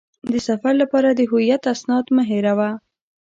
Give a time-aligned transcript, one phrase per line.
[0.31, 2.69] د سفر لپاره د هویت اسناد مه هېروه.